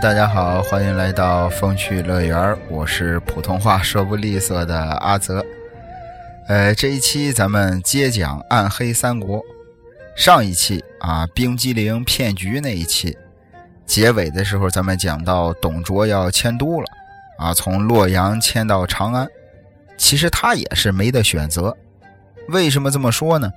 [0.00, 5.44] 大家好，欢迎来到风趣乐园我是普通话说不利索的阿泽。
[6.48, 9.38] 呃，这一期咱们接讲《暗黑三国》。
[10.16, 13.14] 上一期啊，冰激凌骗局那一期，
[13.84, 16.86] 结尾的时候咱们讲到董卓要迁都了
[17.38, 19.28] 啊，从洛阳迁到长安。
[19.98, 21.76] 其实他也是没得选择。
[22.48, 23.52] 为什么这么说呢？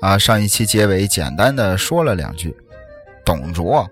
[0.00, 2.56] 啊，上一期结尾简单的说了两句，
[3.24, 3.90] 董卓。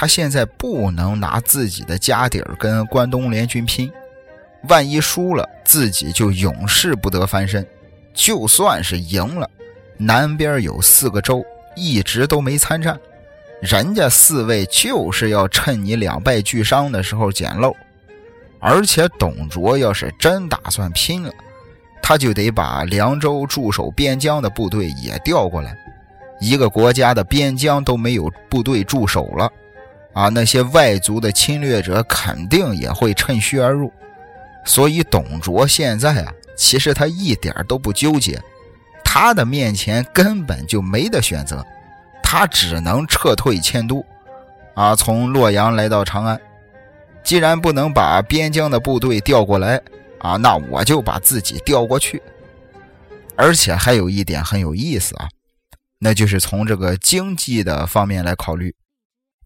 [0.00, 3.92] 他现在不能拿自己的家底儿跟关东联军拼，
[4.62, 7.62] 万一输了，自己就永世不得翻身；
[8.14, 9.46] 就算是赢了，
[9.98, 11.44] 南边有四个州
[11.76, 12.98] 一直都没参战，
[13.60, 17.76] 人家四位就是要趁你两败俱伤的时候捡漏。
[18.58, 21.30] 而且董卓要是真打算拼了，
[22.00, 25.76] 他就得把凉州驻守边疆的部队也调过来，
[26.40, 29.52] 一个国家的边疆都没有部队驻守了。
[30.12, 33.92] 啊，那些外族的侵略者肯定也会趁虚而入，
[34.64, 38.40] 所以董卓现在啊，其实他一点都不纠结，
[39.04, 41.64] 他的面前根本就没得选择，
[42.22, 44.04] 他只能撤退迁都，
[44.74, 46.40] 啊，从洛阳来到长安。
[47.22, 49.80] 既然不能把边疆的部队调过来，
[50.18, 52.20] 啊，那我就把自己调过去。
[53.36, 55.28] 而且还有一点很有意思啊，
[55.98, 58.74] 那就是从这个经济的方面来考虑。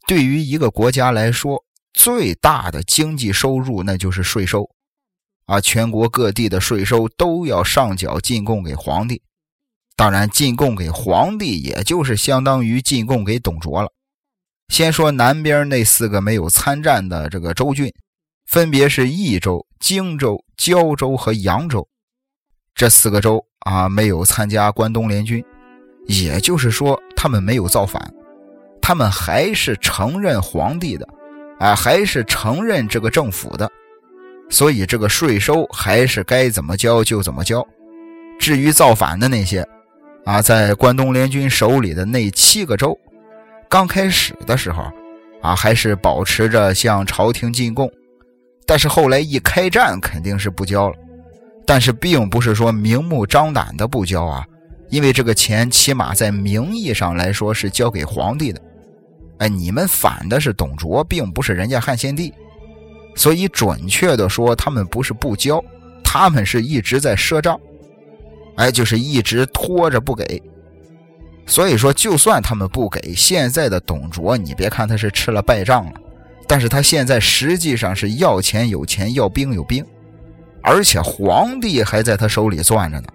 [0.06, 4.68] 对于一个国家来说，最大的经济收入那就是税收，
[5.46, 9.22] 啊，全国各地的税收都要上缴进贡给皇帝。
[9.96, 13.88] 当然，进贡给皇帝，也就是相当于进贡给董卓了。
[14.68, 17.92] 先说南边那四个没有参战的这个州郡，
[18.46, 21.86] 分别是益州、荆州、胶州和扬州。
[22.74, 25.44] 这四个州啊，没有参加关东联军，
[26.08, 28.12] 也就是说，他们没有造反。
[28.86, 31.08] 他们还是承认皇帝的，
[31.58, 33.66] 啊，还是承认这个政府的，
[34.50, 37.66] 所以这个税收还是该怎么交就怎么交。
[38.38, 39.66] 至于造反的那些，
[40.26, 42.94] 啊，在关东联军手里的那七个州，
[43.70, 44.82] 刚开始的时候，
[45.40, 47.90] 啊，还是保持着向朝廷进贡，
[48.66, 50.96] 但是后来一开战肯定是不交了。
[51.66, 54.44] 但是并不是说明目张胆的不交啊，
[54.90, 58.60] 因为这个钱起码在名义上来说是交给皇帝的。
[59.38, 62.32] 哎，你们反的是董卓，并不是人家汉献帝，
[63.16, 65.62] 所以准确的说，他们不是不交，
[66.04, 67.58] 他们是一直在赊账，
[68.56, 70.40] 哎，就是一直拖着不给。
[71.46, 76.00] 所以说，就算他们不给，现在的董卓，你别看他是吃了败仗了，
[76.46, 79.84] 但是他现在实际上是要钱有钱，要兵有兵，
[80.62, 83.08] 而且皇帝还在他手里攥着呢，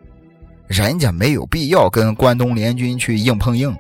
[0.68, 3.74] 人家没有必要跟关东联军去硬碰硬。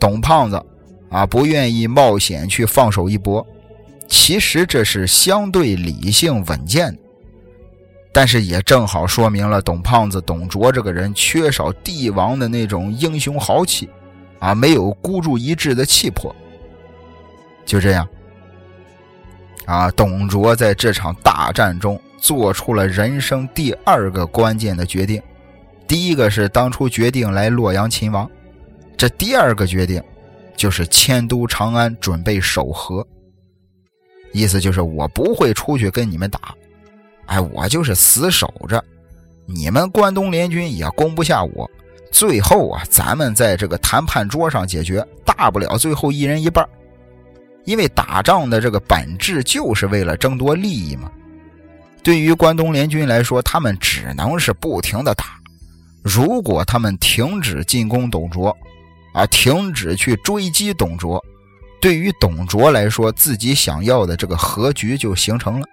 [0.00, 0.62] 董胖子。
[1.10, 3.46] 啊，不愿意冒险去放手一搏，
[4.06, 6.96] 其实这是相对理性稳健，
[8.12, 13.88] 但是也正好说明了董胖子董卓这个人缺少帝王的那种英雄豪气，
[14.38, 16.34] 啊，没有孤注一掷的气魄。
[17.64, 18.06] 就这样，
[19.64, 25.22] 啊，董卓在这场大战中做出了人生第二个关键的决定，
[25.86, 28.30] 第一个是当初决定来洛阳勤王，
[28.96, 30.02] 这第二个决定。
[30.58, 33.06] 就是迁都长安，准备守河。
[34.32, 36.54] 意思就是我不会出去跟你们打，
[37.24, 38.84] 哎，我就是死守着。
[39.46, 41.70] 你们关东联军也攻不下我。
[42.10, 46.68] 最后啊，咱们在这个谈判桌上解决，大不了最后一人一半。
[47.64, 51.10] 因为打仗的这个本质就是为了争夺利益嘛。
[52.02, 55.38] 对于关东联军来说，他们只能是不停的打。
[56.02, 58.56] 如果他们停止进攻董卓，
[59.12, 59.26] 啊！
[59.26, 61.24] 停止去追击董卓，
[61.80, 65.66] 对于董卓来说，自己想要的这个和局就形成了。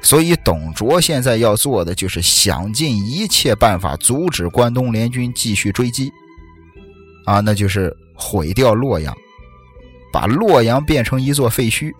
[0.00, 6.10] 所以，董卓现在要做的就是想尽一切办法阻止关东联军继续追击。
[7.24, 9.14] 啊，那就是毁掉洛阳，
[10.12, 11.92] 把洛阳变成一座废墟。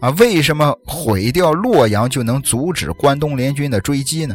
[0.00, 4.34] 啊，为什么毁掉洛阳就能阻止关东联军的追击呢？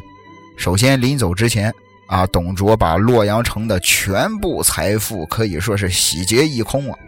[0.58, 1.74] 首先，临走之前。
[2.08, 7.00] 啊，董卓把洛阳城的全部财富可以说是洗劫一空啊！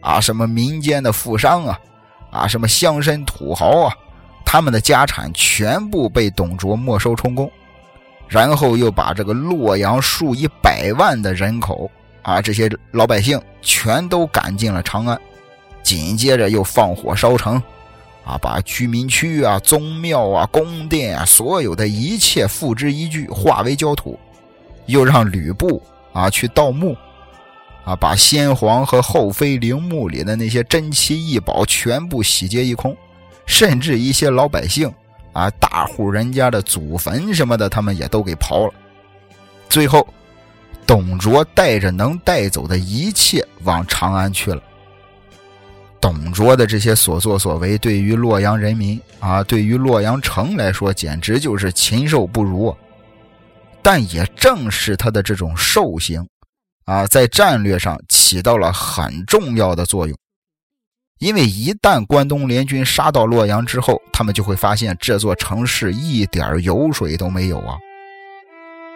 [0.00, 1.78] 啊，什么民间的富商啊，
[2.30, 3.94] 啊，什么乡绅土豪啊，
[4.44, 7.50] 他们的家产全部被董卓没收充公，
[8.28, 11.88] 然后又把这个洛阳数以百万的人口
[12.22, 15.16] 啊，这些老百姓全都赶进了长安，
[15.84, 17.62] 紧接着又放火烧城，
[18.26, 24.18] 啊，把居民区啊、宗庙啊、宫殿啊，所有的一切付之一炬，化为焦土。
[24.86, 25.82] 又让吕布
[26.12, 26.96] 啊去盗墓，
[27.84, 32.96] 啊，把先皇和后妃陵墓里的那些珍奇异宝全部洗劫一空，
[33.46, 34.88] 甚至一些老百姓
[35.32, 38.74] 啊，大户人家的祖坟什么的，他们也都给刨了。
[39.68, 40.06] 最后，
[40.86, 44.62] 董卓带着能带走的一切往长安去了。
[46.06, 52.72] 董卓的这些所作所为，对于洛阳人民啊，对于洛阳城来说，简直就是禽兽不如。
[53.82, 56.24] 但也正是他的这种兽行。
[56.84, 60.16] 啊，在战略上起到了很重要的作用，
[61.18, 67.76] 因为一旦关东联军杀到洛阳之后，他们就会发现这座城市一点油水都没有啊，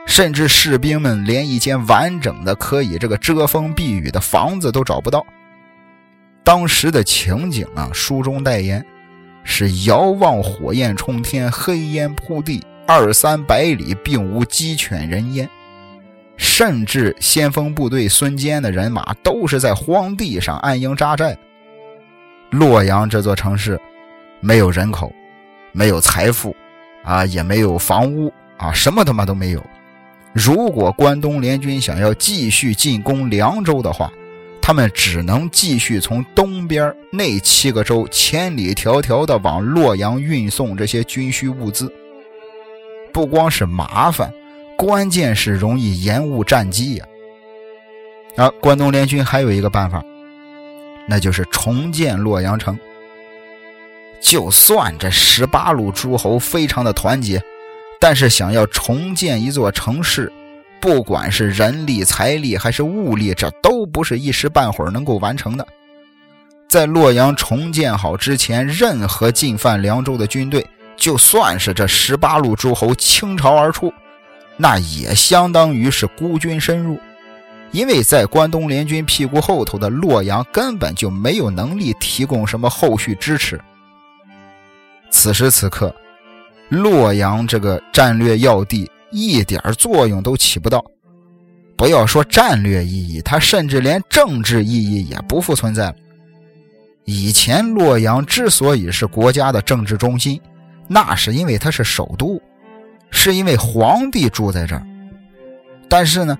[0.06, 5.26] 甚至士兵们连一间完整的可以这个遮风避雨的房子都找不到。
[6.42, 8.84] 当时的情景啊，书中代言
[9.44, 15.48] 是遥望火焰冲天，黑烟铺地，二三百里并无鸡犬人烟。
[16.36, 21.36] 甚至先锋部队孙坚的人马都是在荒地上安营扎寨。
[22.50, 23.78] 洛阳这座城市，
[24.40, 25.12] 没有人口，
[25.72, 26.56] 没有财富，
[27.04, 29.62] 啊，也没有房屋，啊，什么他妈都没有。
[30.32, 34.10] 如果关东联军想要继续进攻凉州的话，
[34.70, 41.92] 他们只能继续从东边那七个州千里迢迢的往洛阳运送这些军需物资。
[43.12, 44.32] 不光是麻烦。
[44.78, 47.06] 关键是容易延误战机呀！
[48.36, 50.00] 啊，关东联军还有一个办法，
[51.08, 52.78] 那就是重建洛阳城。
[54.20, 57.42] 就算这十八路诸侯非常的团结，
[57.98, 60.32] 但是想要重建一座城市，
[60.80, 65.66] 不管是人力、财力还是物力，这都不是一时半会儿能够完成的。
[66.68, 70.66] 在洛阳重建好之前，任何进犯凉州的军队，
[70.96, 73.92] 就算是这十八路诸侯倾巢而出。
[74.56, 76.98] 那也相当于是孤军深入，
[77.72, 83.60] 因为在关东联军屁股后头的洛阳根本就没有能力提供什么后续支持。
[85.10, 85.94] 此时此刻，
[86.68, 90.84] 洛阳这个战略要地一点作用都起不到，
[91.76, 95.94] 不要说战略意义，它甚至连政治意义也不复存在了。
[97.04, 100.40] 以前洛阳之所以是国家的政治中心，
[100.86, 102.40] 那是因为它是首都。
[103.12, 104.86] 是因为皇帝住在这儿，
[105.88, 106.38] 但是呢，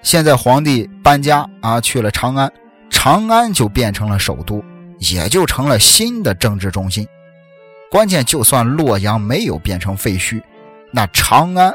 [0.00, 2.48] 现在皇帝搬家啊，去了长安，
[2.88, 4.62] 长安就变成了首都，
[5.00, 7.04] 也就成了新的政治中心。
[7.90, 10.40] 关键，就算洛阳没有变成废墟，
[10.92, 11.74] 那长安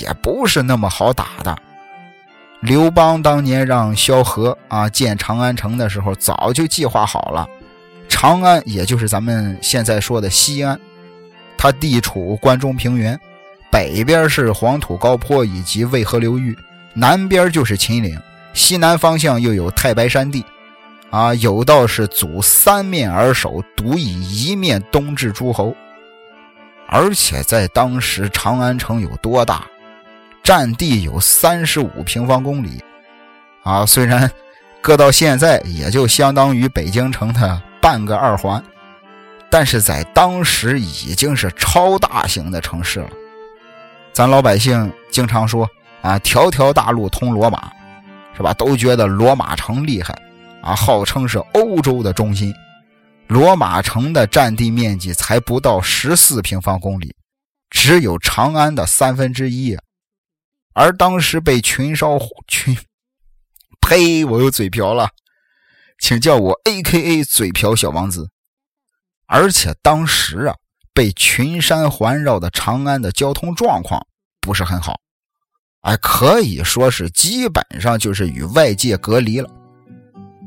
[0.00, 1.56] 也不是那么好打的。
[2.60, 7.46] 刘邦当年让萧何啊建长安城的时候，早就计划好了，
[8.08, 10.80] 长安也就是咱们现在说的西安，
[11.58, 13.18] 它地处关中平原。
[13.70, 16.56] 北边是黄土高坡以及渭河流域，
[16.94, 18.18] 南边就是秦岭，
[18.54, 20.42] 西南方向又有太白山地，
[21.10, 25.76] 啊，有道是祖三面而守，独以一面东至诸侯。
[26.88, 29.64] 而且在当时，长安城有多大？
[30.42, 32.80] 占地有三十五平方公里，
[33.64, 34.30] 啊，虽然
[34.80, 38.62] 搁到现在也就相当于北京城的半个二环，
[39.50, 43.10] 但是在当时已经是超大型的城市了。
[44.12, 45.68] 咱老百姓经常说
[46.00, 47.72] 啊，条条大路通罗马，
[48.36, 48.54] 是吧？
[48.54, 50.16] 都觉得罗马城厉害，
[50.62, 52.54] 啊，号称是欧洲的中心。
[53.28, 57.14] 罗马城的占地面积才不到十四平方公里，
[57.70, 59.76] 只有长安的三分之一。
[60.74, 62.76] 而当时被群烧群，
[63.80, 64.24] 呸！
[64.24, 65.10] 我又嘴瓢了，
[65.98, 68.30] 请叫我 A.K.A 嘴瓢小王子。
[69.26, 70.54] 而且当时啊。
[70.94, 74.06] 被群山环绕的长安的交通状况
[74.40, 74.98] 不是很好，
[75.82, 79.50] 哎，可以说是基本上就是与外界隔离了。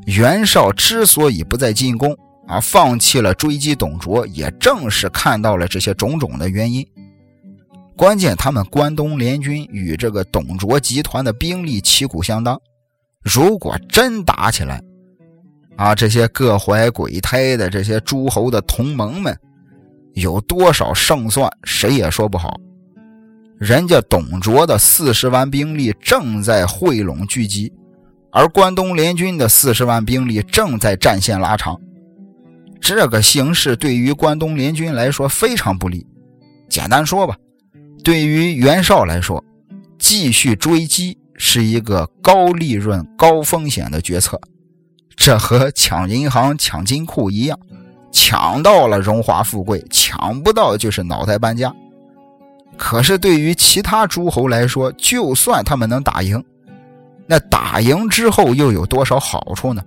[0.08, 2.18] 袁绍之所以不再进攻
[2.50, 6.86] 啊，放弃了追击董卓，也正是看到了这些种种的原因。
[7.96, 12.60] 关键他们关东联军与这个董卓集团的兵力旗鼓相当，
[13.22, 14.82] 如果真打起来，
[15.76, 19.38] 啊，这些各怀鬼胎的这些诸侯的同盟们。
[20.16, 22.60] 有多少胜算，谁也说不好。
[23.60, 27.72] 人家董卓的四十万兵力正在汇拢聚集，
[28.32, 31.80] 而关东联军的四十万兵力正在战线拉长。
[32.80, 36.06] 这个形势对于关东联军来说非常不利。
[36.70, 37.36] 简单说吧，
[38.04, 39.44] 对于袁绍来说，
[39.98, 44.40] 继续追击是一个高利润、高风险的决策。
[45.16, 47.60] 这和抢银行、抢金库一样。
[48.12, 51.72] 抢到了荣华富贵，抢不到就是脑袋搬家。
[52.76, 56.44] 可是对于其他诸侯来说，就算他们能打赢，
[57.28, 59.84] 那打赢之后又有多少好处呢？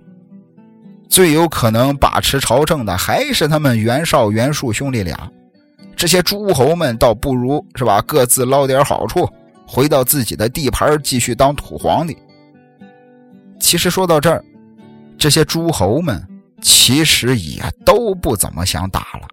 [1.13, 5.31] 最有可能把持朝政的还是他们袁绍、袁术兄弟俩。
[5.95, 9.29] 这些诸侯们倒不如是吧，各自捞点好处，
[9.67, 12.17] 回到自己的地盘继续当土皇帝。
[13.59, 14.43] 其实说到这儿，
[15.15, 16.19] 这些诸侯们
[16.63, 19.27] 其实也都不怎么想打了。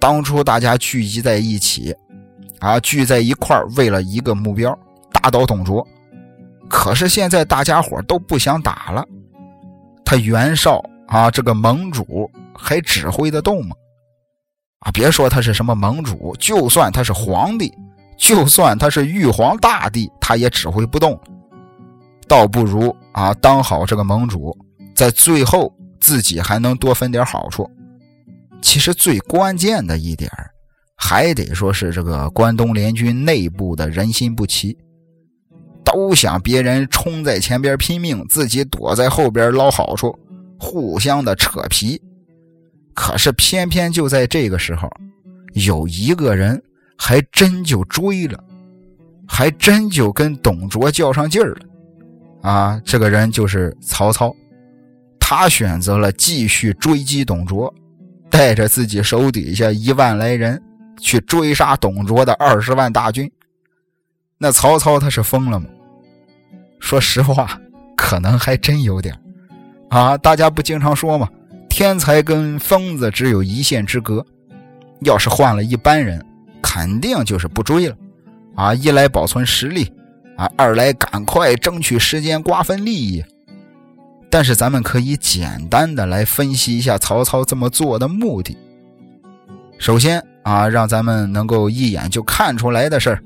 [0.00, 1.94] 当初大家聚集在一起，
[2.58, 4.76] 啊，聚在一块为了一个目标，
[5.12, 5.86] 打倒董卓。
[6.68, 9.06] 可是现在大家伙都不想打了，
[10.06, 13.74] 他袁绍啊，这个盟主还指挥得动吗？
[14.78, 17.72] 啊，别说他是什么盟主，就算他是皇帝，
[18.16, 21.20] 就算他是玉皇大帝，他也指挥不动。
[22.28, 24.56] 倒不如啊，当好这个盟主，
[24.94, 27.68] 在最后自己还能多分点好处。
[28.62, 30.30] 其实最关键的一点
[30.96, 34.76] 还得说是这个关东联军内部的人心不齐。
[35.96, 40.14] 都想别人冲在前边拼命，自己躲在后边捞好处，
[40.58, 41.98] 互相的扯皮。
[42.92, 44.90] 可是偏偏就在这个时候，
[45.54, 46.62] 有一个人
[46.98, 48.38] 还真就追了，
[49.26, 51.60] 还真就跟董卓较上劲儿了。
[52.42, 54.30] 啊，这个人就是曹操，
[55.18, 57.72] 他选择了继续追击董卓，
[58.28, 60.62] 带着自己手底下一万来人
[61.00, 63.30] 去追杀董卓的二十万大军。
[64.36, 65.66] 那曹操他是疯了吗？
[66.78, 67.60] 说实话，
[67.96, 69.18] 可能还真有点
[69.88, 70.16] 啊！
[70.18, 71.28] 大家不经常说吗？
[71.68, 74.24] 天才跟疯子只有一线之隔。
[75.00, 76.24] 要是换了一般人，
[76.62, 77.96] 肯定就是不追了
[78.54, 78.74] 啊！
[78.74, 79.92] 一来保存实力
[80.36, 83.24] 啊，二来赶快争取时间瓜分利益。
[84.30, 88.56] 但是咱们可以简单的来分析一下曹操这么做的目的。
[89.78, 93.22] 首先啊，让咱们能够一眼就看出来的事儿，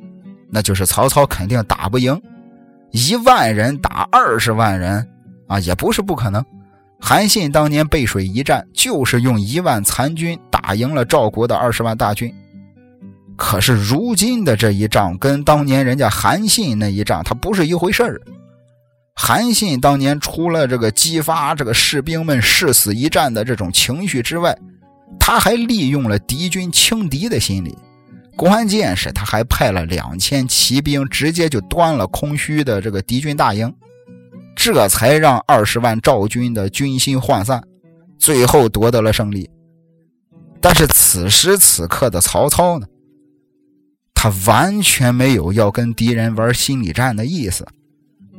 [0.51, 2.21] 那就是曹操肯定打不赢。
[2.93, 5.07] 一万人打二十万人，
[5.47, 6.45] 啊，也不是不可能。
[7.01, 12.33] 韩信当年背水一战，就是用一万残军打赢了赵国的二十万大军。
[13.37, 18.21] 可是如今的这一仗，跟当年人家韩信那一仗，他不是一回事儿。
[19.15, 24.57] 韩信当年除了这个激发这个士兵们誓死一战的这种情绪之外，
[25.19, 27.77] 他还利用了敌军轻敌的心理。
[28.41, 33.71] 关键是他还派了两千骑兵，直接就端了空虚的这个敌军大营，
[34.57, 37.63] 这才让二十万赵军的军心涣散，
[38.19, 39.47] 最后夺得了胜利。
[40.59, 42.87] 但是此时此刻的曹操呢，
[44.15, 47.69] 他完全没有要跟敌人玩心理战的意思，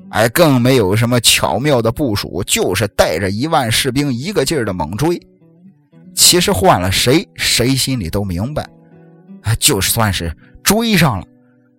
[0.10, 5.22] 哎，更没有什么巧妙的部署，就是带着一万士兵一个劲儿的猛追。
[6.15, 8.67] 其实换了谁，谁心里都明白。
[9.43, 11.25] 啊，就算是追上了，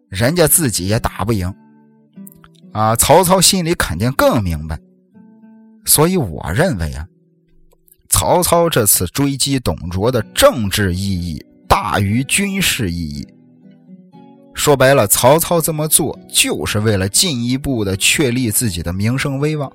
[0.08, 1.52] 人家自己也打不赢。
[2.72, 4.78] 啊，曹操心里肯定更明白。
[5.84, 7.06] 所以我认为啊，
[8.08, 13.26] 曹操这次追击董卓的政治意义大于军事意义。
[14.54, 19.70] 说白了，曹操这么做就是为了进一步的确立自己的名声威望。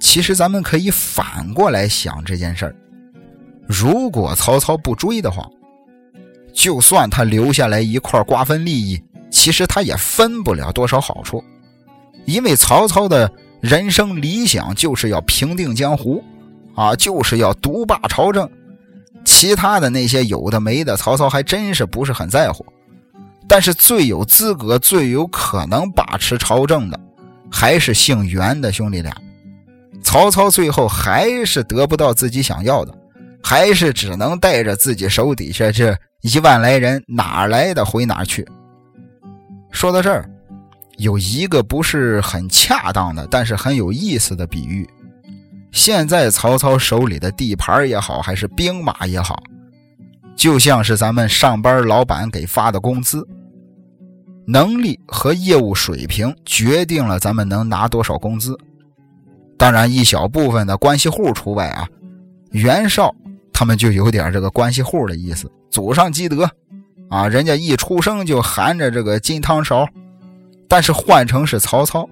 [0.00, 2.76] 其实咱们可以反过来想这件事儿：
[3.66, 5.46] 如果曹操不追的话。
[6.54, 11.42] 就算他留下来一块瓜分利益，其实他也分不了多少好处，
[12.24, 13.30] 因为曹操的
[13.60, 16.22] 人生理想就是要平定江湖，
[16.74, 18.48] 啊，就是要独霸朝政。
[19.24, 22.64] 其他的那些有的没的，曹操还真是不是很在乎。
[23.48, 26.98] 但是最有资格、最有可能把持朝政的，
[27.50, 29.14] 还是姓袁的兄弟俩。
[30.02, 32.94] 曹操最后还是得不到自己想要的，
[33.44, 35.94] 还是只能带着自己手底下这。
[36.22, 38.48] 一万来人哪来的回哪去？
[39.70, 40.26] 说到这儿，
[40.96, 44.88] 有一个不是很恰当的，但是很有意思的比喻。
[45.70, 49.42] 现在曹操手里的地盘也好，还是兵马也好，
[50.34, 53.22] 就像是咱们上班老板给发的工资，
[54.46, 58.56] 能力和业务水平决定了咱们能拿多少工资。
[59.58, 61.86] 当然，一小部分的关系户除外啊。
[62.52, 63.14] 袁绍。
[63.54, 66.50] 他们就有点这个关系户的意思，祖上积德，
[67.08, 69.88] 啊，人家一出生就含着这个金汤勺。
[70.66, 72.08] 但是换成是曹操，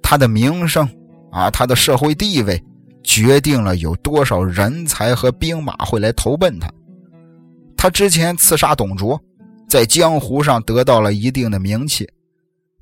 [0.00, 0.88] 他的名声
[1.32, 2.62] 啊，他的社会地位，
[3.02, 6.70] 决定了有多少人才和兵马会来投奔他。
[7.76, 9.20] 他之前刺杀董卓，
[9.68, 12.08] 在江湖上得到了一定的名气。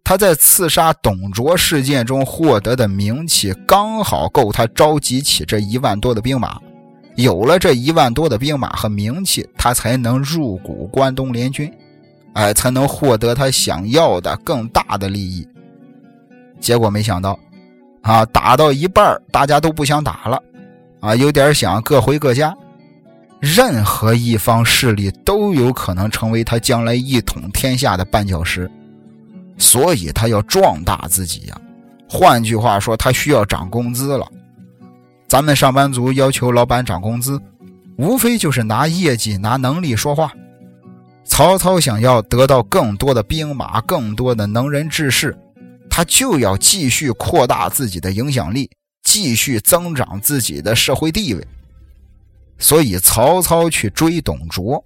[0.05, 6.61] 他在刺杀董卓事件中获得的名气，刚好够他召集起这一万多的兵马。
[7.19, 11.69] 有了这一万多的兵马和名气，他才能入股关东联军，
[12.35, 15.45] 哎，才能获得他想要的更大的利益。
[16.61, 17.37] 结果没想到，
[18.03, 20.41] 啊，打到一半大家都不想打了，
[21.01, 22.57] 啊，有点想各回各家。
[23.41, 28.71] 任何一方势力都有可能成为他将来一统天下的绊脚石，
[29.57, 31.61] 所以他要壮大自己呀。
[32.09, 34.25] 换句话说，他需要涨工资了。
[35.29, 37.39] 咱们上班族要求老板涨工资，
[37.99, 40.33] 无非就是拿业绩、拿能力说话。
[41.23, 45.37] 曹操想要得到更多的兵马、更多的能人志士，
[45.91, 48.71] 他就要继续扩大自己的影响力，
[49.03, 51.47] 继续增长自己的社会地位。
[52.57, 54.83] 所以，曹操去追董卓，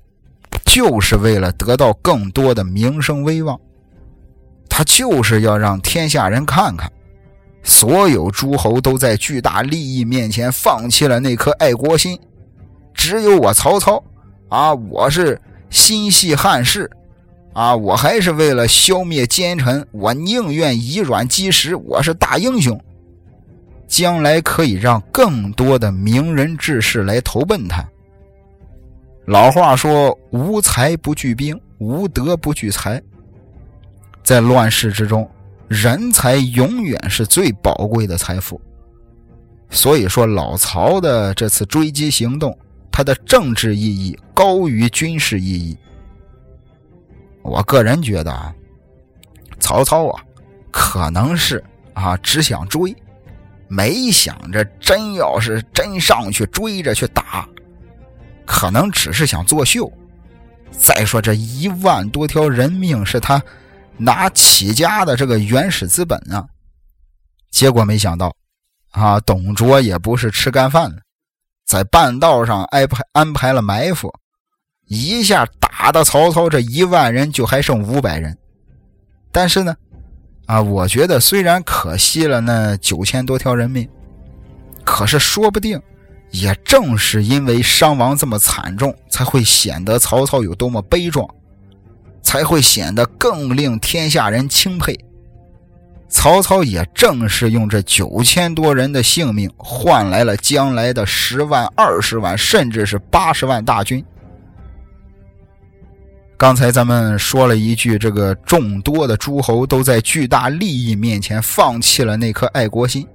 [0.66, 3.58] 就是为了得到更多的名声威望。
[4.68, 6.90] 他就是要让天下人看看，
[7.62, 12.18] 所有诸侯都在巨大利益面前放弃了那颗爱国心，
[12.92, 14.02] 只有我曹操，
[14.48, 15.40] 啊，我是
[15.70, 16.90] 心系汉室，
[17.52, 22.78] 啊，我还是为了消灭奸臣，我宁愿以卵击石，我是大英雄。
[23.86, 27.86] 将来可以让更多的名人志士来投奔他。
[29.26, 33.00] 老话说：“无才不聚兵，无德不聚财。”
[34.24, 35.30] 在乱世之中，
[35.72, 38.60] 人才永远是最宝贵的财富。
[39.70, 42.56] 所以说，老曹的这次追击行动，
[42.90, 45.76] 它的政治意义高于军事意义。
[47.42, 48.54] 我个人觉得啊，
[49.58, 50.22] 曹操啊，
[50.70, 51.64] 可能是
[51.94, 52.94] 啊，只想追。
[53.66, 57.48] 没想着真要是真上去追着去打，
[58.44, 59.90] 可能只是想作秀。
[60.70, 63.42] 再说这一万多条人命是他
[63.96, 66.46] 拿起家的这个原始资本啊，
[67.50, 68.34] 结果没想到
[68.90, 71.02] 啊，董卓也不是吃干饭的，
[71.66, 74.12] 在半道上安排安排了埋伏，
[74.86, 78.36] 一下打的曹操这一万人就还剩五百人，
[79.30, 79.74] 但是呢。
[80.46, 83.88] 啊，我觉得虽然可惜了那九千多条人命，
[84.84, 85.80] 可是说不定，
[86.32, 91.26] 也正是因为伤亡这么惨重，才会显得曹操有多么悲壮，
[92.22, 94.98] 才会显得更令天下人钦佩。
[96.08, 104.04] 曹操也正是用这九千多人的性命，换来了将来的十万、二十万，甚至是八十万大军。
[106.36, 113.06] 刚才咱们说了一句，这个众多的诸侯都在巨大利益面前放弃了那颗爱国心，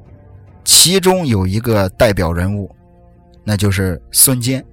[0.64, 2.74] 其中有一个代表人物，
[3.44, 4.66] 那就是孙坚，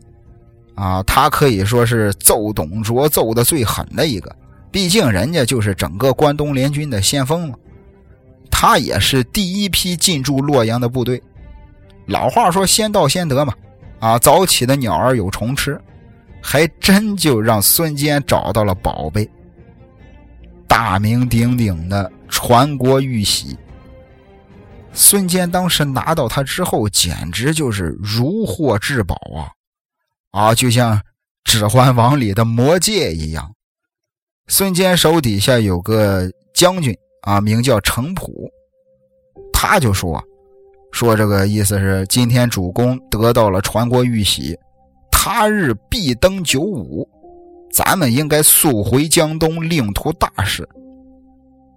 [0.75, 4.35] 啊，他可以说是揍董卓揍的最狠的一个，
[4.71, 7.55] 毕竟人家就是整个关东联军的先锋嘛，
[8.51, 11.23] 他也是第一批进驻洛阳的部队。
[12.07, 13.55] 老话说先到先得嘛，
[13.99, 15.81] 啊，早起的鸟儿有虫吃。
[16.47, 19.27] 还真就让孙坚找到了宝贝，
[20.69, 23.57] 大名鼎鼎的传国玉玺。
[24.93, 29.49] 孙坚当时拿到它之后，简直就是如获至宝啊！
[30.35, 30.99] 啊，就像
[31.45, 33.55] 《指环王》里的魔戒一样。
[34.49, 36.93] 孙坚手底下有个将军
[37.23, 38.51] 啊，名叫程普，
[39.53, 40.21] 他就说
[40.91, 44.59] ：“说这个意思是，今天主公得到了传国玉玺。”
[45.09, 47.09] 他日必登九五，
[47.73, 50.69] 咱们应该速回江东，另图大事。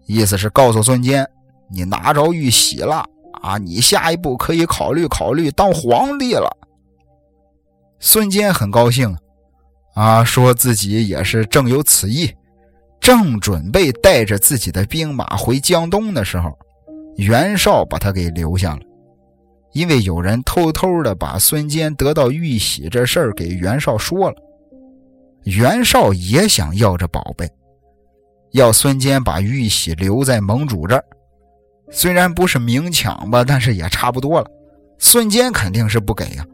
[0.07, 1.23] 意思是告诉孙坚，
[1.71, 3.05] 你拿着玉玺了
[3.39, 6.49] 啊，你下一步可以考虑考虑当皇帝了。
[7.99, 9.15] 孙坚很高兴
[9.95, 12.31] 啊，说自己也是正有此意，
[12.99, 16.55] 正准备带着自己的兵马回江东的时候，
[17.17, 18.81] 袁绍把他给留下了。
[19.73, 24.35] 因为有人偷偷的把孙坚得到玉玺这事儿给袁绍说了，
[25.43, 27.47] 袁绍也想要这宝贝，
[28.51, 31.03] 要孙坚把玉玺留在盟主这儿。
[31.91, 34.47] 虽然不是明抢吧，但是也差不多了。
[34.99, 36.45] 孙坚肯定是不给呀，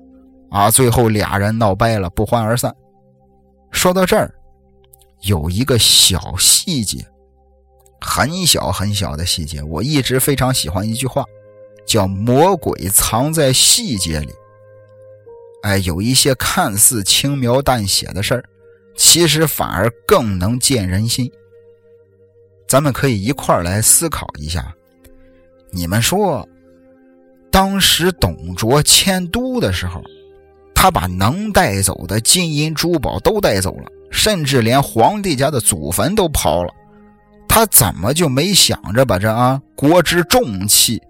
[0.53, 2.73] 啊最后俩人闹掰了，不欢而散。
[3.71, 4.31] 说到这儿，
[5.21, 7.03] 有一个小细节，
[7.99, 11.25] 很小很小的细节，我一直非常喜欢一句话。
[11.85, 14.29] 叫魔鬼藏在细节里，
[15.63, 18.43] 哎，有一些看似轻描淡写的事儿，
[18.95, 21.29] 其实反而更能见人心。
[22.69, 24.73] 咱们可以一块儿来思考一下。
[25.71, 26.47] 你们说，
[27.51, 30.01] 当时董卓迁都的时候，
[30.83, 36.73] 他把能带走的金银珠宝都带走了，甚至连皇帝家的祖坟都刨了，
[37.47, 41.01] 他怎么就没想着把这啊国之重器？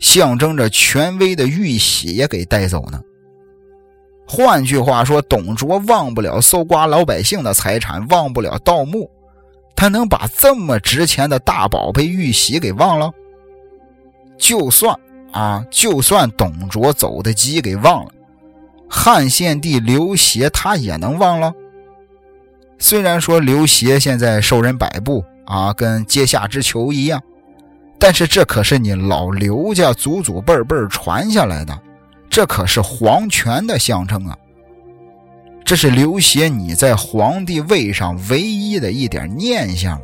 [0.00, 3.00] 象征着权威的玉玺也给带走呢。
[4.26, 9.08] 换句话说，董卓忘不了搜刮老百姓的财产，忘不了盗墓，
[9.76, 13.08] 他能把这么值钱的大宝贝玉玺给忘了？
[14.36, 14.92] 就算
[15.30, 18.10] 啊，就算董卓走的急给忘了，
[18.90, 21.52] 汉献帝刘协他也能忘了。
[22.78, 27.22] 虽然说刘协现在受人摆布啊，跟阶下之囚一样，
[27.98, 31.78] 但是这可是你老刘家祖祖辈辈传下来的，
[32.28, 34.36] 这可是皇权的象征啊！
[35.64, 40.00] 这是刘协你在皇帝位上唯一的一点念想。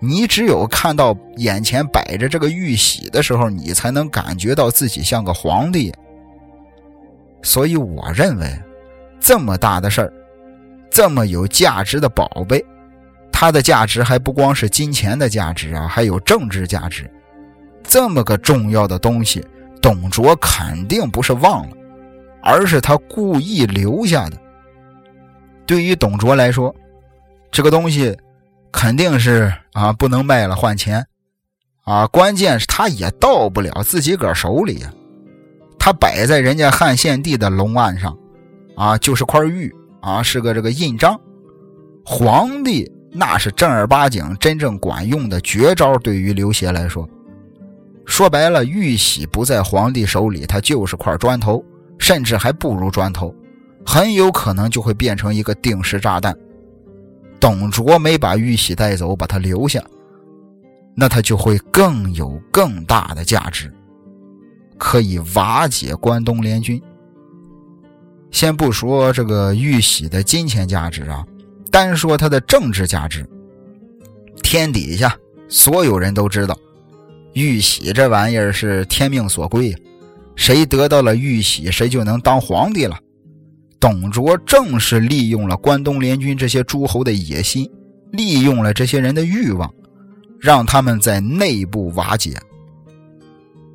[0.00, 5.92] 你只有看到眼前摆着这个玉玺的时候，你才能感觉到自己像个皇帝。
[7.42, 8.46] 所以我认为，
[9.20, 10.12] 这么大的事儿。
[10.90, 12.64] 这么有价值的宝贝，
[13.30, 17.08] 它的价值还不光是金钱的价值啊，还有政治价值。
[17.84, 19.46] 这么个重要的东西，
[19.80, 21.76] 董卓肯定不是忘了，
[22.42, 24.36] 而是他故意留下的。
[25.66, 26.74] 对于董卓来说，
[27.52, 28.16] 这个东西
[28.72, 31.06] 肯定是啊不能卖了换钱
[31.84, 34.92] 啊，关键是他也到不了自己个手里呀。
[35.88, 38.14] 他摆在人家汉献帝的龙案上，
[38.76, 39.74] 啊，就是块玉。
[40.02, 41.18] 啊，是个这个印章，
[42.04, 45.96] 皇帝那是正儿八经、真正管用的绝招。
[45.96, 47.08] 对于刘协来说，
[48.04, 51.64] 说白了，玉玺不在皇帝手里，它就是块砖头，
[51.98, 53.34] 甚至还不如砖头，
[53.84, 56.36] 很有可能就会变成一个定时炸弹。
[57.40, 59.82] 董卓没把玉玺带走，把它留下，
[60.94, 63.72] 那他就会更有更大的价值，
[64.78, 66.80] 可以瓦解关东联军。
[68.30, 71.24] 先不说这个玉玺的金钱价值啊，
[71.70, 73.28] 单说它的政治价值，
[74.42, 75.16] 天底下
[75.48, 76.56] 所有人都知道，
[77.32, 79.74] 玉玺这玩意儿是天命所归，
[80.36, 82.98] 谁得到了玉玺，谁就能当皇帝了。
[83.80, 87.70] 董卓正是利用了关东联军这些诸侯的野心，
[88.12, 89.72] 利用了这些人的欲望，
[90.38, 92.36] 让他们在内部瓦解。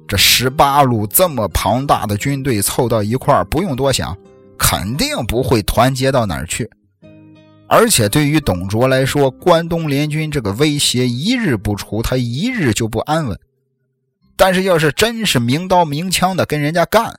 [0.08, 4.18] 这十八路这么庞大的军队凑到一块不用多想。
[4.56, 6.70] 肯定不会团结到哪儿去，
[7.68, 13.38] 而且对于董卓来说，关东联军这个威胁一日不除，他一日就不安稳。
[14.38, 17.14] 但是要是真是明刀明枪的跟人家干，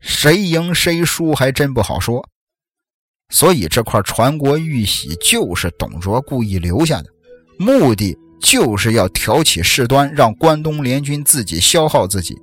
[0.00, 2.28] 谁赢谁输还真不好说。
[3.30, 7.08] 所以这块传国玉玺就是董卓故意留下的，
[7.58, 12.36] 目的就是要挑起事端，让关东联军自己消耗自己。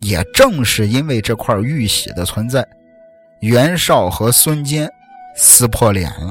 [0.00, 2.66] 也正是因为这块玉玺的存在。
[3.40, 4.88] 袁绍和孙坚
[5.36, 6.30] 撕破脸了。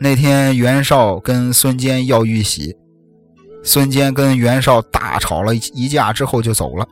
[0.00, 2.74] 那天，袁绍跟孙坚要玉玺，
[3.62, 6.86] 孙坚跟袁绍大吵了一架之后就走了。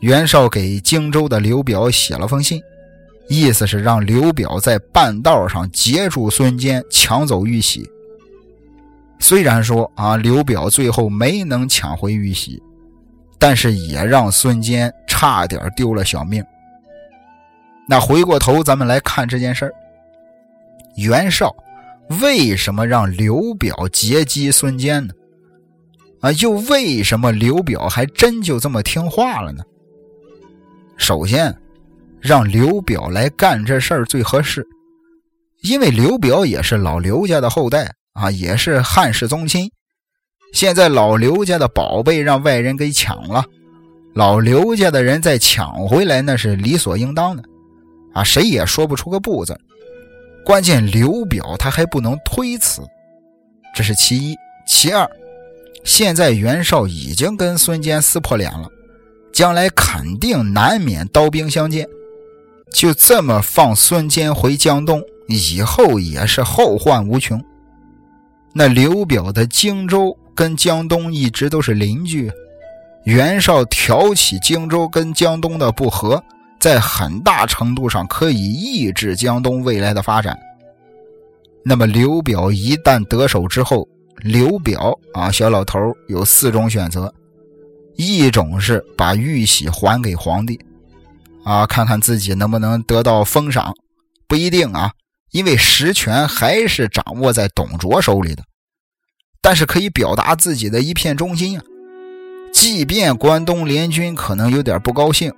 [0.00, 2.60] 袁绍给荆州的刘表写了封信，
[3.28, 7.86] 意思是让刘表在半道上截住孙坚，抢走玉玺。
[9.20, 12.60] 虽然说啊，刘表最后没能抢回玉玺，
[13.38, 16.44] 但是也让孙坚差点丢了小命。
[17.86, 19.72] 那回过头，咱们来看这件事儿。
[20.96, 21.54] 袁绍
[22.20, 25.14] 为什么让刘表截击孙坚呢？
[26.20, 29.62] 啊，又为什么刘表还真就这么听话了呢？
[30.96, 31.56] 首先，
[32.20, 34.66] 让刘表来干这事儿最合适，
[35.62, 39.70] 因为刘表也是老刘家的后代啊，也是汉室宗亲。
[40.52, 43.44] 现在老刘家的宝贝让外人给抢了，
[44.14, 47.42] 老刘家的人再抢回来，那是理所应当的。
[48.12, 49.58] 啊，谁也说不出个不字。
[50.44, 52.82] 关键刘表他还不能推辞，
[53.74, 54.36] 这是其一。
[54.66, 55.08] 其二，
[55.84, 58.68] 现在袁绍已经跟孙坚撕破脸了，
[59.32, 61.86] 将来肯定难免刀兵相见。
[62.72, 67.40] 就这么放孙坚回江东，以后也是后患无穷。
[68.52, 72.30] 那刘表的荆州跟江东一直都是邻居，
[73.04, 76.22] 袁绍挑起荆州跟江东的不和。
[76.58, 80.38] 在很大程度上可以抑制江东未来的发展。
[81.64, 87.10] 那么刘表一旦得手之后，刘表啊，小老头有四种选择：
[87.96, 90.60] 一种是把玉玺还给皇帝，
[91.44, 93.72] 啊，看看自己能不能得到封赏；
[94.28, 94.92] 不一定啊，
[95.30, 98.42] 因为实权还是掌握在董卓手里的。
[99.42, 101.64] 但是可以表达自己的一片忠心啊，
[102.52, 105.32] 即便关东联军可能有点不高兴。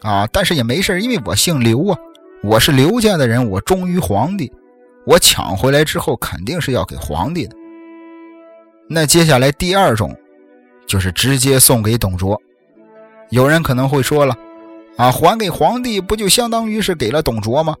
[0.00, 1.98] 啊，但是也没事因为我姓刘啊，
[2.42, 4.52] 我是刘家的人，我忠于皇帝，
[5.06, 7.56] 我抢回来之后肯定是要给皇帝的。
[8.88, 10.14] 那接下来第二种，
[10.86, 12.40] 就是直接送给董卓。
[13.30, 14.36] 有人可能会说了，
[14.96, 17.74] 啊，还给皇帝不就相当于是给了董卓吗？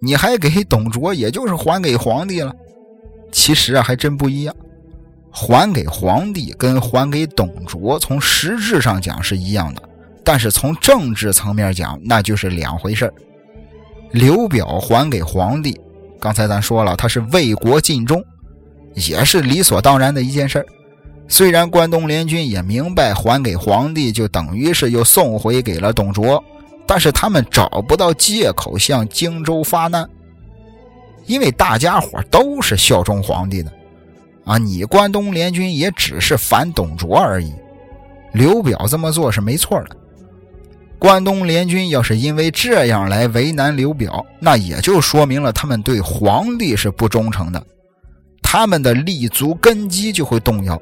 [0.00, 2.54] 你还给董卓，也就是还给皇帝了。
[3.32, 4.54] 其实啊，还真不一样。
[5.30, 9.82] 还给皇帝跟还给董卓，从实质上讲是一样的，
[10.24, 13.12] 但是从政治层面讲，那就是两回事
[14.12, 15.78] 刘表还给皇帝，
[16.18, 18.24] 刚才咱说了，他是为国尽忠，
[18.94, 20.64] 也是理所当然的一件事
[21.28, 26.42] 虽然关东联军也明白还给皇帝就等于是又送回给了董卓，
[26.86, 30.08] 但是他们找不到借口向荆州发难，
[31.26, 33.72] 因为大家伙都是效忠皇帝的。
[34.44, 37.52] 啊，你关东联军也只是反董卓而已，
[38.32, 39.96] 刘表这么做是没错的。
[40.98, 47.66] 关东联军要是因为这样来为难刘表，那也就说明了他们对皇帝是不忠诚的，
[48.40, 50.80] 他们的立足根基就会动摇。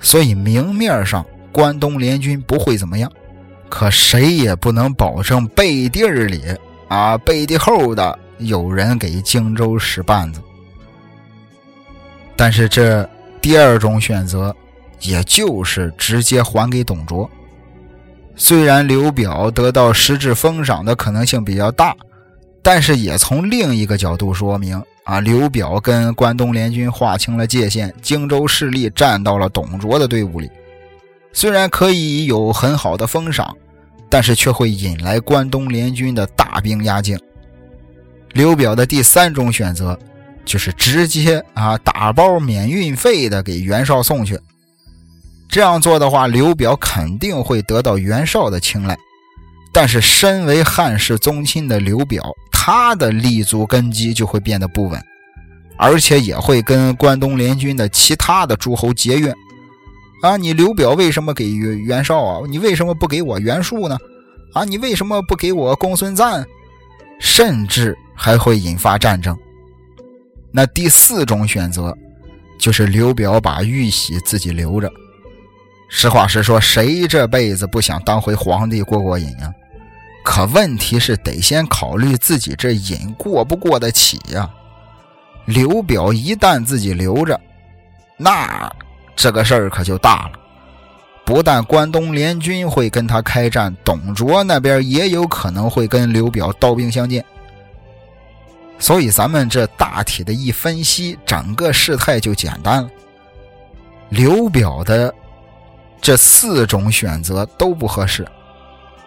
[0.00, 3.10] 所以明面上关东联军不会怎么样，
[3.72, 6.42] 可谁也不能保证背地里
[6.88, 10.42] 啊背地后的有人给荆州使绊子。
[12.36, 13.08] 但是这
[13.40, 14.54] 第二种选择，
[15.00, 17.28] 也就是直接还给董卓。
[18.36, 21.96] 虽然刘表得到实质封赏的可能性比较大，
[22.62, 30.50] 但是也从另一个角度说明啊，刘表跟关东联军划清了界限，荆州势力站到了董卓的队伍里。
[31.32, 33.56] 虽然可以有很好的封赏，
[34.12, 37.18] 但是却会引来关东联军的大兵压境。
[38.34, 39.98] 刘表的第三种选择。
[40.44, 44.36] 就是直接啊打包免运费的给袁绍送去，
[45.48, 48.98] 这样做的话，刘表肯定会得到袁绍的青睐。
[49.72, 55.00] 但是，身为汉室宗亲的刘表，他的立足根基就会变得不稳，
[55.78, 59.32] 而且也会跟关东联军的其他的诸侯结怨。
[60.22, 62.40] 啊，你刘表为什么给袁袁绍啊？
[62.48, 63.98] 你为什么不给我袁术呢？
[64.54, 66.44] 啊，你为什么不给我公孙瓒？
[67.20, 69.36] 甚至还会引发战争。
[70.52, 71.96] 那第四种选择，
[72.58, 74.90] 就是刘表把玉玺自己留着。
[75.88, 79.52] 实话实说，谁这辈子不想当回皇帝过过瘾啊？
[80.24, 84.48] 可问题是，得先考虑自己这瘾过不过得起呀。
[85.46, 87.40] 刘表一旦自己留着，
[88.16, 88.72] 那
[89.14, 90.32] 这个事儿可就大了。
[91.24, 97.24] 不但关东联军会跟他开战，董卓那边也有可能会跟刘表刀兵相见。
[98.78, 102.90] 所以，咱们这大体的一分析，整个事态就简单了。
[104.08, 105.14] 刘表的
[106.00, 108.26] 这四种选择都不合适，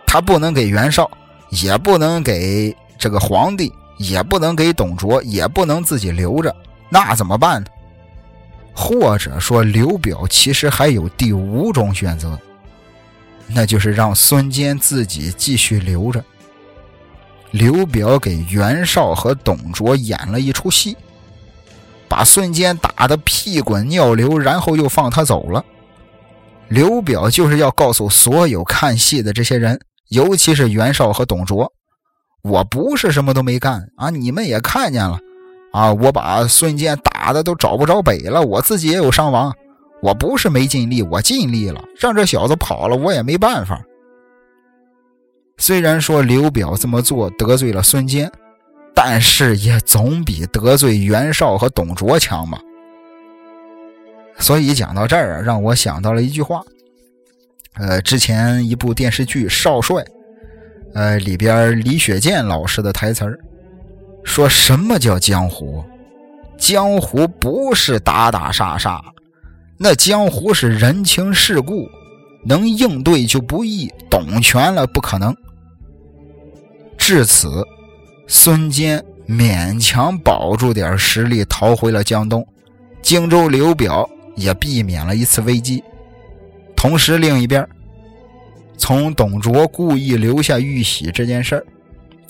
[0.07, 1.11] 他不能给袁绍，
[1.49, 6.55] 也不能给这个皇帝，也不能给董卓，也不能自己留着，
[6.89, 7.67] 那怎么办呢？
[8.75, 12.37] 或者说，刘表其实还有第五种选择，
[13.47, 16.23] 那就是让孙坚自己继续留着。
[17.51, 20.97] 刘表给袁绍和董卓演了一出戏，
[22.09, 25.63] 把孙坚打得屁滚尿流，然后又放他走了。
[26.67, 31.71] 刘表就是要告诉所有看戏的这些人，尤其是袁绍和董卓，
[32.41, 34.09] 我不是什么都没干啊！
[34.09, 35.17] 你们也看见了
[35.75, 35.93] 啊！
[35.93, 39.53] 我把孙坚打的都找不着北了，我自己也有伤亡，
[40.01, 43.81] 我不是没尽力，我尽力了，让这小子跑了，我也没办法。
[45.57, 48.31] 虽然说刘表这么做得罪了孙坚，
[48.93, 52.57] 但是也总比得罪袁绍和董卓强嘛。
[54.37, 56.61] 所以讲到这儿啊，让我想到了一句话，
[57.73, 60.03] 呃，之前一部电视剧《少帅》，
[60.93, 63.39] 呃，里边李雪健老师的台词儿，
[64.25, 65.81] 说什么叫江湖？
[66.57, 69.01] 江湖不是打打杀杀，
[69.77, 71.87] 那江湖是人情世故，
[72.43, 75.33] 能应对就不易，懂全了不可能。
[76.97, 77.63] 至此，
[78.27, 82.45] 孙坚勉强保住点实力，逃回了江东。
[83.01, 85.83] 荆州刘表也避免了一次危机。
[86.75, 87.65] 同时，另一边，
[88.77, 91.65] 从董卓故意留下玉玺这件事儿，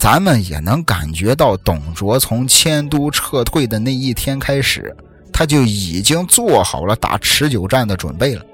[0.06, 4.96] 咱们也能感觉到，董卓从迁都撤退的那一天开始，
[5.34, 8.46] 他就已经做好了打持久战的准备了。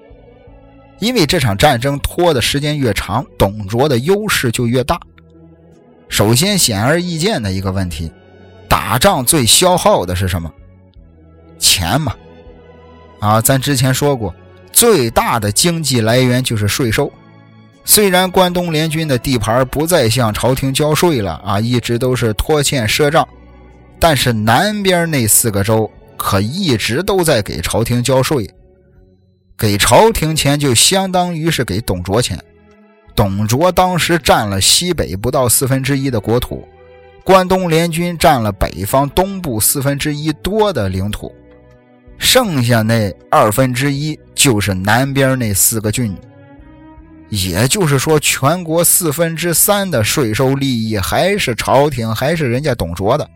[0.99, 4.97] 因为这场战争拖的时间越长，董卓的优势就越大。
[6.07, 8.09] 首先，显而易见的一个问题，
[8.69, 10.49] 打仗最消耗的是什么？
[11.59, 12.15] 钱嘛。
[13.19, 14.33] 啊，咱之前说过，
[14.71, 17.11] 最大的经济来源就是税收。
[17.84, 23.28] 虽然关东联军的地盘不再向朝廷交税了，啊，一直都是拖欠赊账，
[24.00, 28.50] 但是南边那四个州可一直都在给朝廷交税，
[29.58, 32.39] 给朝廷钱就相当于是给董卓钱。
[33.15, 36.65] 董卓当时占了西北不到四分之一的国土，
[37.24, 41.34] 关东联军占了北方东部四分之一多的领土，
[42.17, 46.15] 剩下那二分之一就是南边那四个郡。
[47.32, 53.28] 也就是说，全国四分之三的税收利益还是朝廷，还是人家董卓的。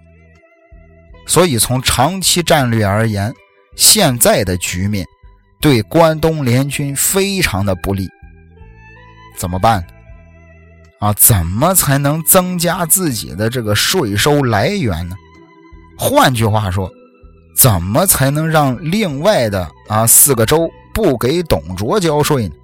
[1.25, 3.33] 所以，从长期战略而言，
[3.77, 5.05] 现在的局面
[5.61, 8.05] 对关东联军非常的不利。
[9.37, 9.85] 怎么办？
[10.99, 15.15] 啊，怎么才能增加自己的这个税收来源呢？
[15.97, 16.91] 换句话说，
[17.55, 22.55] 怎么才能让另外的啊四个州不给董卓交税呢？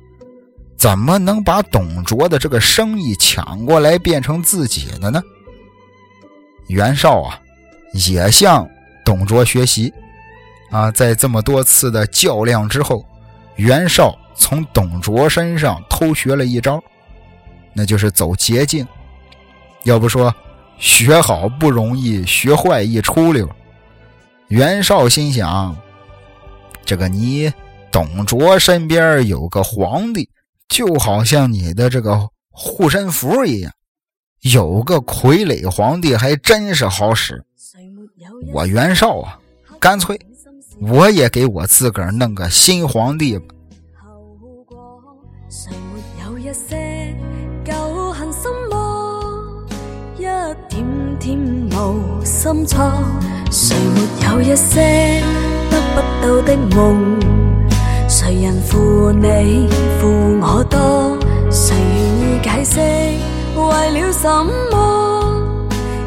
[0.82, 5.22] 怎么能把董卓的这个生意抢过来变成自己的呢？
[6.66, 7.40] 袁绍啊，
[7.94, 8.68] 也向
[9.06, 9.94] 董卓学习，
[10.72, 13.06] 啊，在这么多次的较量之后，
[13.58, 16.84] 袁绍从董卓身上偷学了一招，
[17.74, 18.84] 那就是走捷径。
[19.84, 20.34] 要不说
[20.80, 23.48] 学好不容易，学坏一出溜。
[24.48, 25.78] 袁绍心想，
[26.84, 27.54] 这个你
[27.92, 30.28] 董卓身边有个皇帝。
[30.72, 33.74] 就好像你的这个护身符一样，
[34.54, 37.44] 有个傀儡皇帝还真是好使。
[38.54, 39.38] 我袁绍啊，
[39.82, 40.18] 干脆
[40.80, 43.54] 我也给我自个儿弄个新皇帝吧。
[45.50, 47.12] 谁没有一些
[58.24, 59.68] 谁人负你
[60.00, 60.08] 负
[60.40, 61.18] 我多？
[61.50, 62.80] 谁愿意解释？
[63.56, 64.30] 为了什
[64.72, 64.78] 么？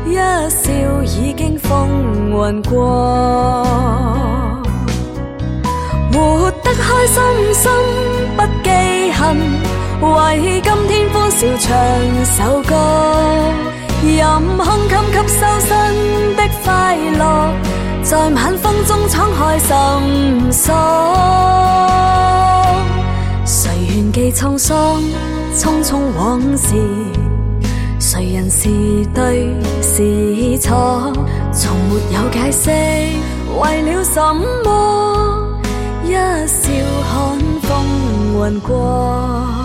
[0.07, 0.14] 一
[0.48, 0.70] 笑
[1.03, 1.88] 已经风
[2.31, 3.66] 云过，
[6.12, 7.16] 活得开心
[7.53, 7.68] 心
[8.37, 8.70] 不记
[9.11, 9.37] 恨，
[10.00, 11.66] 为今天欢笑唱
[12.24, 12.72] 首歌，
[14.05, 14.16] 任
[14.57, 14.94] 空襟
[15.27, 15.68] 吸收新
[16.37, 17.20] 的快乐。
[18.14, 20.72] 在晚风中敞开心锁，
[23.44, 25.03] 谁愿记沧桑？
[25.57, 26.77] 匆匆往事，
[27.98, 28.68] 谁人是
[29.12, 31.12] 对是错？
[31.53, 32.70] 从没有解释，
[33.61, 35.61] 为了什么？
[36.05, 36.12] 一
[36.46, 36.70] 笑
[37.11, 37.85] 看风
[38.46, 39.63] 云过。